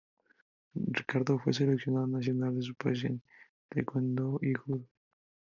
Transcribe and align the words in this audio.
Ricardo 0.89 1.37
fue 1.37 1.53
seleccionado 1.53 2.07
nacional 2.07 2.55
de 2.55 2.63
su 2.63 2.73
país 2.73 3.03
en 3.03 3.21
Tae 3.69 3.85
Kwon 3.85 4.15
Do 4.15 4.39
y 4.41 4.51
Ju-Do. 4.53 4.83